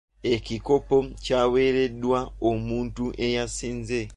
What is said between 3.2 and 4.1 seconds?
eyasinze.